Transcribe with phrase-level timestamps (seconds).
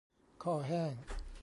[0.43, 0.93] คอแห้ง